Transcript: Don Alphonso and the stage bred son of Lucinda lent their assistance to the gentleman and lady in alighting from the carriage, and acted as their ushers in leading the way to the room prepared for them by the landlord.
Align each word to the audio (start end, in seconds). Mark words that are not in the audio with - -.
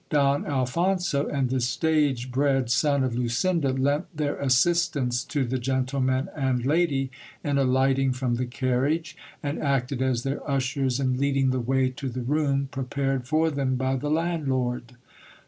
Don 0.09 0.47
Alphonso 0.47 1.27
and 1.27 1.51
the 1.51 1.61
stage 1.61 2.31
bred 2.31 2.71
son 2.71 3.03
of 3.03 3.15
Lucinda 3.15 3.71
lent 3.71 4.17
their 4.17 4.35
assistance 4.37 5.23
to 5.25 5.45
the 5.45 5.59
gentleman 5.59 6.27
and 6.35 6.65
lady 6.65 7.11
in 7.43 7.59
alighting 7.59 8.11
from 8.11 8.33
the 8.37 8.47
carriage, 8.47 9.15
and 9.43 9.59
acted 9.61 10.01
as 10.01 10.23
their 10.23 10.41
ushers 10.49 10.99
in 10.99 11.17
leading 11.19 11.51
the 11.51 11.59
way 11.59 11.89
to 11.91 12.09
the 12.09 12.23
room 12.23 12.67
prepared 12.71 13.27
for 13.27 13.51
them 13.51 13.75
by 13.75 13.95
the 13.95 14.09
landlord. 14.09 14.93